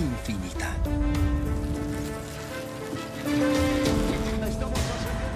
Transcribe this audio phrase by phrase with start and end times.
[0.00, 0.74] Infinita.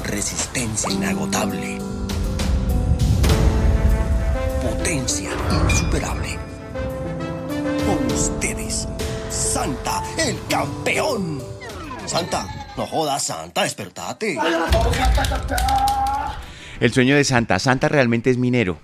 [0.04, 1.78] Resistencia inagotable.
[4.62, 5.30] Potencia
[5.64, 6.38] insuperable.
[7.86, 8.88] Con ustedes,
[9.30, 11.42] Santa, el campeón.
[12.06, 14.38] Santa, no jodas, Santa, despertate.
[16.80, 17.58] El sueño de Santa.
[17.58, 18.78] Santa realmente es minero.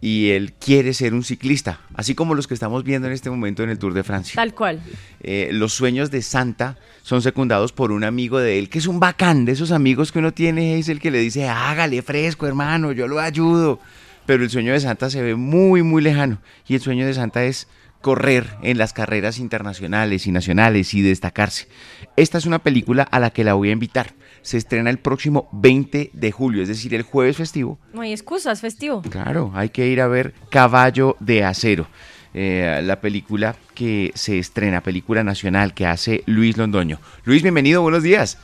[0.00, 3.64] Y él quiere ser un ciclista, así como los que estamos viendo en este momento
[3.64, 4.36] en el Tour de Francia.
[4.36, 4.80] Tal cual.
[5.20, 9.00] Eh, los sueños de Santa son secundados por un amigo de él, que es un
[9.00, 12.92] bacán, de esos amigos que uno tiene, es el que le dice, hágale fresco, hermano,
[12.92, 13.80] yo lo ayudo.
[14.24, 16.38] Pero el sueño de Santa se ve muy, muy lejano.
[16.68, 17.66] Y el sueño de Santa es
[18.00, 21.68] correr en las carreras internacionales y nacionales y destacarse.
[22.16, 24.08] Esta es una película a la que la voy a invitar.
[24.42, 27.78] Se estrena el próximo 20 de julio, es decir, el jueves festivo.
[27.92, 29.02] No hay excusas, festivo.
[29.02, 31.86] Claro, hay que ir a ver Caballo de Acero,
[32.34, 36.98] eh, la película que se estrena, película nacional que hace Luis Londoño.
[37.24, 38.38] Luis, bienvenido, buenos días.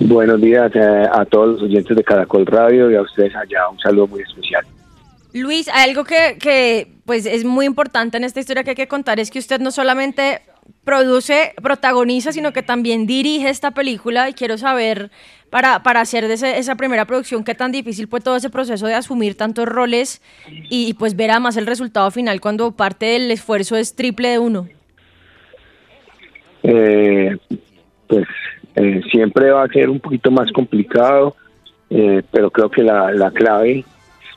[0.00, 3.68] Buenos días eh, a todos los oyentes de Caracol Radio y a ustedes allá.
[3.70, 4.64] Un saludo muy especial.
[5.34, 9.32] Luis, algo que, pues es muy importante en esta historia que hay que contar es
[9.32, 10.42] que usted no solamente
[10.84, 15.10] produce, protagoniza, sino que también dirige esta película y quiero saber
[15.50, 18.86] para, para hacer de ese- esa primera producción qué tan difícil fue todo ese proceso
[18.86, 20.22] de asumir tantos roles
[20.70, 24.68] y, pues ver además el resultado final cuando parte del esfuerzo es triple de uno.
[26.62, 27.36] Eh,
[28.06, 28.24] pues
[28.76, 31.34] eh, siempre va a ser un poquito más complicado,
[31.90, 33.84] eh, pero creo que la clave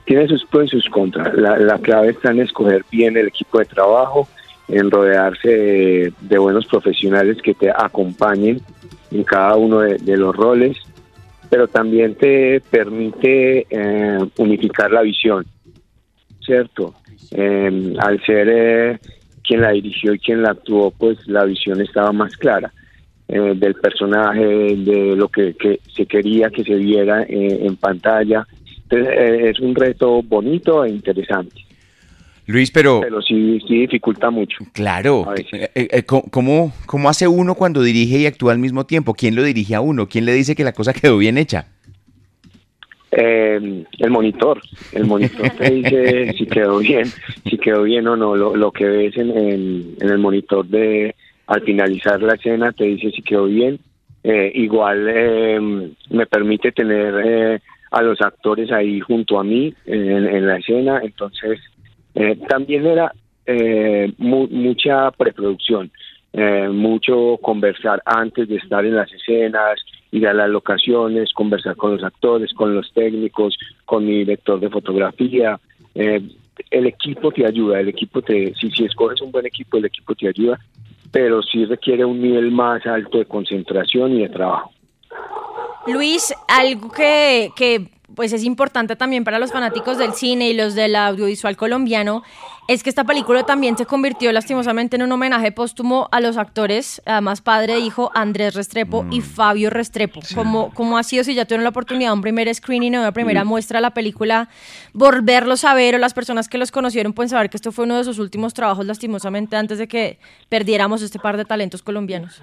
[0.07, 1.33] tiene sus pros y sus contras.
[1.35, 4.27] La, la clave está en escoger bien el equipo de trabajo,
[4.69, 8.61] en rodearse de, buenos profesionales que te acompañen
[9.11, 10.77] en cada uno de, los roles,
[11.49, 15.45] pero también te permite eh, unificar la visión,
[16.41, 16.95] ¿cierto?
[17.31, 18.99] Eh, al ser eh,
[19.43, 22.71] quien la dirigió y quien la actuó, pues la visión estaba más clara
[23.29, 28.47] eh, del personaje, de lo que, que se quería que se viera eh, en pantalla.
[28.89, 31.61] Entonces, eh, es un reto bonito e interesante,
[32.45, 33.01] Luis, pero...
[33.01, 34.59] pero sí, sí dificulta mucho.
[34.71, 39.13] Claro, eh, eh, ¿cómo- ¿cómo, ¿cómo hace uno cuando dirige y actúa al mismo tiempo?
[39.13, 40.07] ¿Quién lo dirige a uno?
[40.07, 41.65] ¿Quién le dice que la cosa quedó bien hecha?
[43.11, 44.61] Eh, el monitor,
[44.91, 47.11] el monitor te dice si quedó bien,
[47.49, 48.35] si quedó bien o no.
[48.35, 51.15] Lo, lo que ves en, en- en el monitor de
[51.47, 53.79] al finalizar la escena te dice si quedó bien.
[54.23, 55.59] Eh, igual eh,
[56.09, 57.59] me permite tener eh,
[57.91, 61.59] a los actores ahí junto a mí en, la escena, entonces
[62.15, 63.13] eh, también era
[63.45, 65.89] eh, mu- mucha preproducción,
[66.33, 69.79] eh, mucho conversar antes de estar en las escenas,
[70.11, 74.69] ir a las locaciones, conversar con los actores, con los técnicos, con mi director de
[74.69, 75.59] fotografía.
[75.95, 76.21] Eh,
[76.71, 80.15] el equipo te ayuda, el equipo te, si, si escoges un buen equipo, el equipo
[80.15, 80.59] te ayuda,
[81.11, 84.71] pero sí requiere un nivel más alto de concentración y de trabajo.
[85.87, 90.75] Luis, algo que, que pues es importante también para los fanáticos del cine y los
[90.75, 92.23] del audiovisual colombiano
[92.67, 97.01] es que esta película también se convirtió lastimosamente en un homenaje póstumo a los actores,
[97.05, 100.19] además padre e hijo Andrés Restrepo y Fabio Restrepo.
[100.35, 103.45] ¿Cómo, ¿Cómo ha sido si ya tuvieron la oportunidad un primer screening o una primera
[103.45, 104.49] muestra de la película,
[104.93, 107.97] volverlos a ver o las personas que los conocieron pueden saber que esto fue uno
[107.97, 110.19] de sus últimos trabajos lastimosamente antes de que
[110.49, 112.41] perdiéramos este par de talentos colombianos?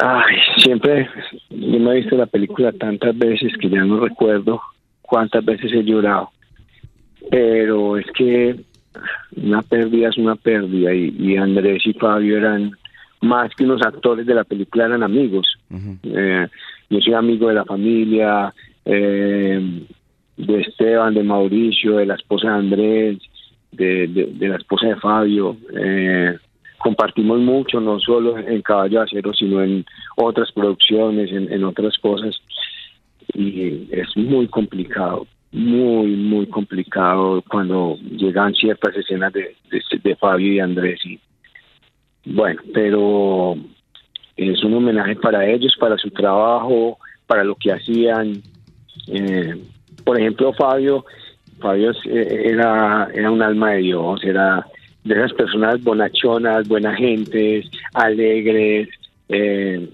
[0.00, 1.08] Ay, siempre,
[1.50, 4.60] yo me he visto la película tantas veces que ya no recuerdo
[5.02, 6.30] cuántas veces he llorado.
[7.30, 8.60] Pero es que
[9.36, 12.72] una pérdida es una pérdida y, y Andrés y Fabio eran
[13.20, 15.58] más que unos actores de la película, eran amigos.
[16.04, 16.46] Eh,
[16.90, 18.54] yo soy amigo de la familia,
[18.84, 19.84] eh,
[20.36, 23.18] de Esteban, de Mauricio, de la esposa de Andrés,
[23.72, 25.56] de, de, de la esposa de Fabio.
[25.76, 26.38] Eh,
[26.78, 29.84] compartimos mucho, no solo en Caballo de Acero, sino en
[30.16, 32.36] otras producciones, en, otras cosas.
[33.34, 40.52] Y es muy complicado, muy, muy complicado cuando llegan ciertas escenas de, de, de Fabio
[40.52, 41.00] y Andrés.
[41.04, 41.20] Y,
[42.24, 43.56] bueno, pero
[44.36, 48.42] es un homenaje para ellos, para su trabajo, para lo que hacían.
[49.08, 49.56] Eh,
[50.04, 51.04] por ejemplo, Fabio,
[51.60, 54.66] Fabio eh, era, era un alma de Dios, era
[55.08, 58.88] de esas personas bonachonas, buenas gentes, alegres.
[59.28, 59.88] eh,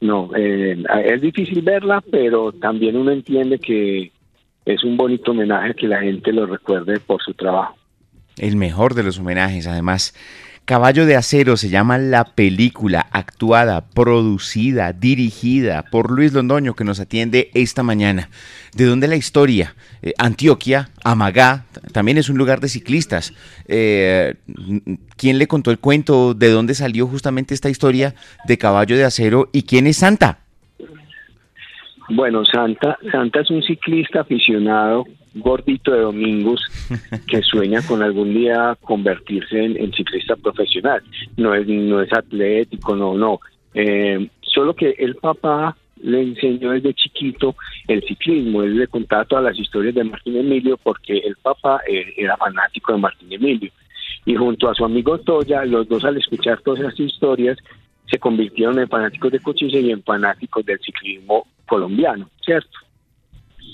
[0.00, 4.12] no, eh, es difícil verla, pero también uno entiende que
[4.64, 7.74] es un bonito homenaje que la gente lo recuerde por su trabajo.
[8.38, 10.14] El mejor de los homenajes, además.
[10.64, 17.00] Caballo de Acero se llama la película actuada, producida, dirigida por Luis Londoño que nos
[17.00, 18.30] atiende esta mañana.
[18.74, 19.74] ¿De dónde la historia?
[20.00, 23.34] Eh, Antioquia, Amagá, también es un lugar de ciclistas.
[23.68, 24.36] Eh,
[25.18, 26.32] ¿Quién le contó el cuento?
[26.32, 28.14] ¿De dónde salió justamente esta historia
[28.46, 29.50] de Caballo de Acero?
[29.52, 30.38] ¿Y quién es Santa?
[32.08, 36.60] Bueno, Santa, Santa es un ciclista aficionado gordito de domingos
[37.26, 41.02] que sueña con algún día convertirse en, en ciclista profesional.
[41.36, 43.40] No es, no es atlético, no, no.
[43.74, 47.56] Eh, solo que el papá le enseñó desde chiquito
[47.88, 48.62] el ciclismo.
[48.62, 52.92] Él le contaba todas las historias de Martín Emilio porque el papá eh, era fanático
[52.92, 53.70] de Martín Emilio.
[54.26, 57.58] Y junto a su amigo Toya, los dos al escuchar todas esas historias,
[58.10, 62.78] se convirtieron en fanáticos de Cochise y en fanáticos del ciclismo colombiano, ¿cierto?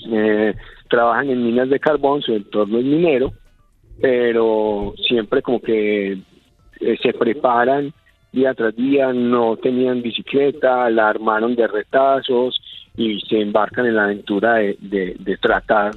[0.09, 0.55] Eh,
[0.89, 3.33] trabajan en minas de carbón, su entorno es minero,
[4.01, 6.13] pero siempre como que
[6.79, 7.93] eh, se preparan
[8.31, 12.61] día tras día, no tenían bicicleta, la armaron de retazos
[12.95, 15.93] y se embarcan en la aventura de, tratar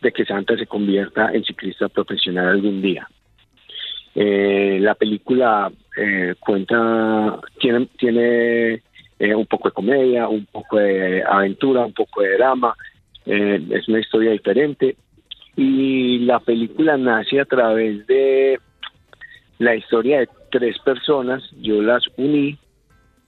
[0.00, 3.08] de que Santa se convierta en ciclista profesional algún día.
[4.14, 5.70] Eh, la película
[6.40, 8.82] cuenta, tiene, tiene
[9.34, 12.74] un poco de comedia, un poco de aventura, un poco de drama,
[13.26, 14.96] eh, es una historia diferente
[15.56, 18.58] y la película nace a través de
[19.58, 22.58] la historia de tres personas, yo las uní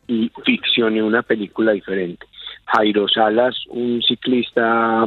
[0.07, 2.27] y ficcioné una película diferente.
[2.67, 5.07] Jairo Salas, un ciclista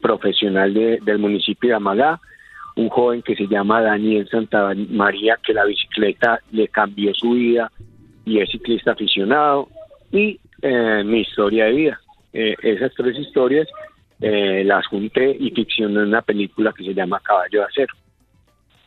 [0.00, 2.20] profesional de- del municipio de Amagá,
[2.76, 7.70] un joven que se llama Daniel Santa María, que la bicicleta le cambió su vida
[8.24, 9.68] y es ciclista aficionado,
[10.12, 12.00] y eh, mi historia de vida.
[12.32, 13.66] Eh, esas tres historias
[14.20, 17.94] eh, las junté y ficcioné una película que se llama Caballo de Acero.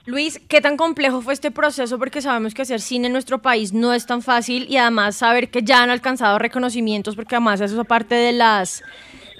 [0.05, 1.99] Luis, ¿qué tan complejo fue este proceso?
[1.99, 5.49] Porque sabemos que hacer cine en nuestro país no es tan fácil y además saber
[5.49, 8.83] que ya han alcanzado reconocimientos, porque además eso es parte de las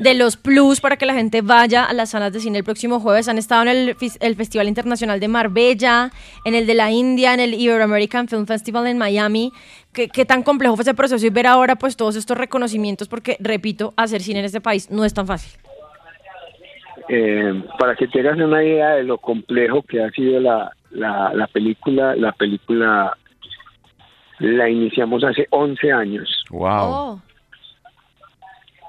[0.02, 3.00] de los plus para que la gente vaya a las salas de cine el próximo
[3.00, 3.28] jueves.
[3.28, 6.12] Han estado en el, el Festival Internacional de Marbella,
[6.44, 9.52] en el de la India, en el Ibero-American Film Festival en Miami.
[9.94, 13.08] ¿Qué, qué tan complejo fue ese proceso y ver ahora pues todos estos reconocimientos?
[13.08, 15.52] Porque, repito, hacer cine en este país no es tan fácil.
[17.14, 21.46] Eh, para que tengas una idea de lo complejo que ha sido la, la, la
[21.48, 23.18] película, la película
[24.40, 26.46] la iniciamos hace 11 años.
[26.52, 26.70] Wow.
[26.70, 27.22] Oh.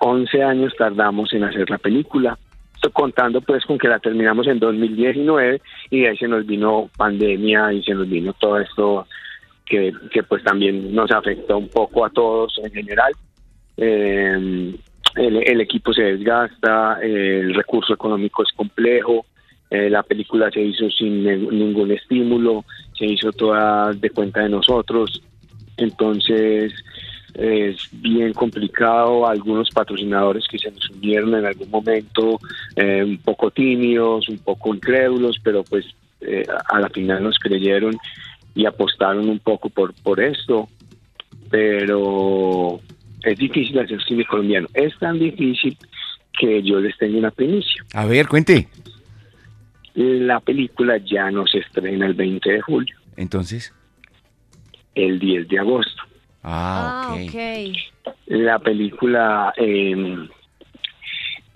[0.02, 2.38] 11 años tardamos en hacer la película,
[2.92, 5.60] contando pues con que la terminamos en 2019
[5.90, 9.08] y de ahí se nos vino pandemia y se nos vino todo esto
[9.66, 13.12] que, que pues también nos afectó un poco a todos en general.
[13.76, 14.76] Eh,
[15.14, 19.26] el, equipo se desgasta, el recurso económico es complejo,
[19.70, 22.64] eh, la película se hizo sin ningún estímulo,
[22.96, 25.22] se hizo toda de cuenta de nosotros,
[25.76, 26.72] entonces
[27.34, 32.38] es bien complicado, algunos patrocinadores que se nos unieron en algún momento,
[32.76, 35.86] eh, un poco tímidos, un poco incrédulos, pero pues
[36.20, 37.96] eh, a la final nos creyeron
[38.54, 40.68] y apostaron un poco por, por esto,
[41.50, 42.80] pero
[43.24, 45.76] es difícil hacer cine colombiano, es tan difícil
[46.38, 47.84] que yo les tengo una primicia.
[47.94, 48.68] A ver, cuente.
[49.94, 53.74] La película ya no se estrena el 20 de julio, Entonces.
[54.94, 56.02] el 10 de agosto.
[56.42, 57.28] Ah, ok.
[57.28, 58.14] ok.
[58.26, 60.16] la película, eh,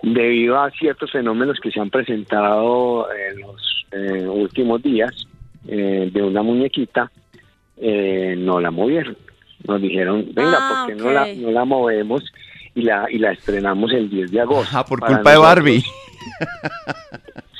[0.01, 5.27] debido a ciertos fenómenos que se han presentado en los eh, últimos días
[5.67, 7.11] eh, de una muñequita,
[7.77, 9.17] eh, no la movieron.
[9.67, 12.23] Nos dijeron, venga, Ah, ¿por qué no, la, no la movemos
[12.73, 14.77] y la, y la estrenamos el 10 de agosto?
[14.77, 15.83] Ah, por culpa de Barbie.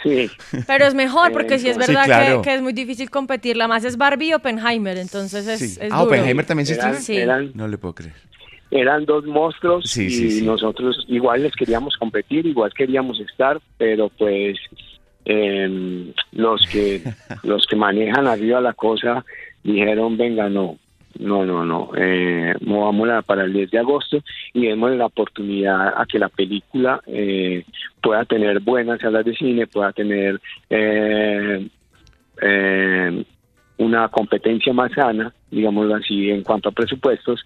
[0.03, 0.29] Sí,
[0.67, 2.41] Pero es mejor porque sí es Sí, verdad claro.
[2.41, 3.57] que, que es muy difícil competir.
[3.57, 5.65] La más es Barbie y Oppenheimer, entonces es, Sí.
[5.81, 6.03] es Ah, duro.
[6.03, 6.95] Oppenheimer también eran.
[6.95, 7.17] Sí.
[7.17, 8.13] eran, No le puedo creer.
[8.71, 10.45] eran dos monstruos Sí, y sí, sí.
[10.45, 14.57] nosotros igual les queríamos competir, igual queríamos estar, pero pues
[15.25, 17.01] eh, los que
[17.43, 19.25] los que manejan arriba la cosa
[19.63, 20.77] dijeron venga no
[21.19, 26.05] no no no eh, movámosla para el 10 de agosto y démosle la oportunidad a
[26.05, 27.63] que la película eh,
[28.01, 31.67] pueda tener buenas salas de cine pueda tener eh,
[32.41, 33.25] eh,
[33.77, 37.43] una competencia más sana digámoslo así en cuanto a presupuestos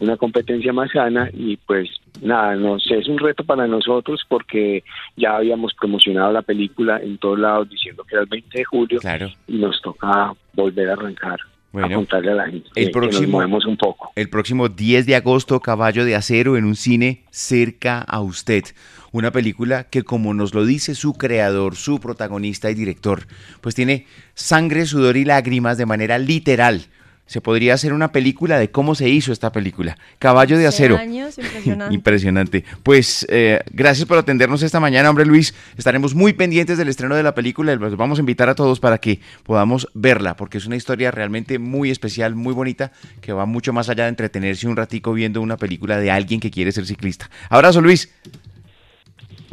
[0.00, 1.88] una competencia más sana y pues
[2.20, 4.82] nada, no sé, es un reto para nosotros porque
[5.16, 9.00] ya habíamos promocionado la película en todos lados diciendo que era el 20 de julio
[9.46, 11.38] y nos toca volver a arrancar.
[11.74, 14.12] A contarle a la gente el que- que próximo, nos movemos un poco.
[14.14, 18.64] El próximo 10 de agosto, Caballo de Acero en un cine cerca a usted.
[19.12, 23.26] Una película que, como nos lo dice su creador, su protagonista y director,
[23.60, 26.86] pues tiene sangre, sudor y lágrimas de manera literal.
[27.26, 29.96] Se podría hacer una película de cómo se hizo esta película.
[30.18, 30.98] Caballo de Acero.
[30.98, 31.94] años, impresionante.
[31.94, 32.64] Impresionante.
[32.82, 35.54] Pues eh, gracias por atendernos esta mañana, hombre Luis.
[35.76, 37.72] Estaremos muy pendientes del estreno de la película.
[37.72, 41.10] y Los vamos a invitar a todos para que podamos verla, porque es una historia
[41.10, 45.40] realmente muy especial, muy bonita, que va mucho más allá de entretenerse un ratico viendo
[45.40, 47.30] una película de alguien que quiere ser ciclista.
[47.48, 48.10] Abrazo, Luis.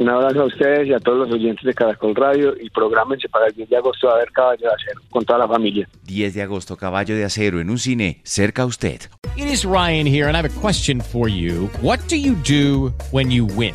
[0.00, 3.48] Un abrazo a ustedes y a todos los oyentes de Caracol Radio y prográmense para
[3.48, 5.86] el 10 de agosto a ver Caballo de Acero con toda la familia.
[6.04, 9.02] 10 de agosto, Caballo de Acero en un cine cerca a usted.
[9.36, 11.68] It is Ryan here, and I have a question for you.
[11.82, 13.74] What do you do when you win?